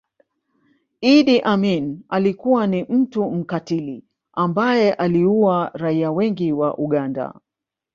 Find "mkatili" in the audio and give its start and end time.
3.31-4.03